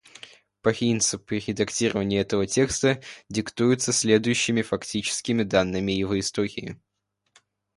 [0.63, 6.81] Принципы редактирования этого текста диктуются следующими фактическими данными его истории.